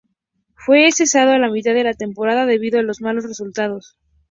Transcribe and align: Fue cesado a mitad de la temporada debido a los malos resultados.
Fue 0.55 0.91
cesado 0.93 1.29
a 1.33 1.47
mitad 1.51 1.75
de 1.75 1.83
la 1.83 1.93
temporada 1.93 2.47
debido 2.47 2.79
a 2.79 2.81
los 2.81 3.01
malos 3.01 3.25
resultados. 3.25 3.97